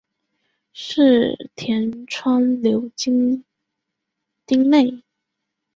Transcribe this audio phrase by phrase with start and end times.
[0.73, 3.45] 柿田川流经
[4.47, 5.03] 町内。